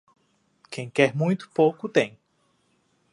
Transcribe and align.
Quem 0.71 0.89
quer 0.89 1.15
muito 1.15 1.51
pouco 1.51 1.87
tem. 1.87 2.17